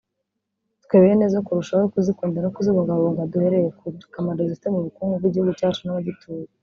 twe 0.83 0.95
bene 1.03 1.25
zo 1.33 1.39
turusheho 1.47 1.85
kuzikunda 1.93 2.37
no 2.41 2.51
kuzibungabunga 2.55 3.29
duhereye 3.31 3.69
ku 3.79 3.85
kamaro 4.13 4.41
zifite 4.49 4.67
mu 4.73 4.79
bukungu 4.85 5.13
bw’Igihugu 5.19 5.51
cyacu 5.59 5.81
n’abagituye 5.83 6.45